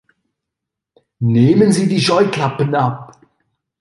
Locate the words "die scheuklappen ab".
1.87-3.21